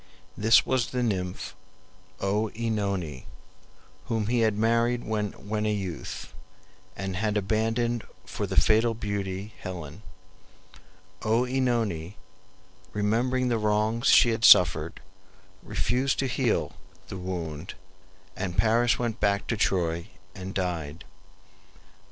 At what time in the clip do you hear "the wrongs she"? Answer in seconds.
13.49-14.29